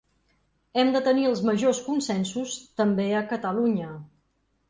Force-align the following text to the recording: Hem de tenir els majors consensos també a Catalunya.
Hem 0.83 0.87
de 0.95 1.01
tenir 1.07 1.25
els 1.31 1.41
majors 1.49 1.81
consensos 1.89 2.57
també 2.83 3.07
a 3.19 3.23
Catalunya. 3.35 3.93